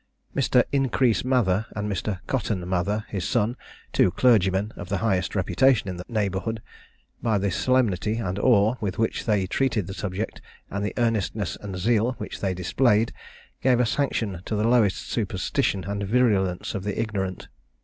Mr. 0.35 0.63
Increase 0.71 1.23
Mather, 1.23 1.67
and 1.75 1.87
Mr. 1.87 2.21
Cotton 2.25 2.67
Mather, 2.67 3.05
his 3.09 3.23
son, 3.23 3.55
two 3.93 4.09
clergymen 4.09 4.73
of 4.75 4.89
the 4.89 4.97
highest 4.97 5.35
reputation 5.35 5.87
in 5.87 5.97
the 5.97 6.05
neighbourhood, 6.09 6.59
by 7.21 7.37
the 7.37 7.51
solemnity 7.51 8.15
and 8.15 8.39
awe 8.39 8.77
with 8.81 8.97
which 8.97 9.25
they 9.25 9.45
treated 9.45 9.85
the 9.85 9.93
subject, 9.93 10.41
and 10.71 10.83
the 10.83 10.95
earnestness 10.97 11.55
and 11.55 11.77
zeal 11.77 12.13
which 12.13 12.39
they 12.39 12.55
displayed, 12.55 13.13
gave 13.61 13.79
a 13.79 13.85
sanction 13.85 14.41
to 14.45 14.55
the 14.55 14.67
lowest 14.67 15.07
superstition 15.07 15.83
and 15.83 16.01
virulence 16.01 16.73
of 16.73 16.83
the 16.83 16.99
ignorant. 16.99 17.47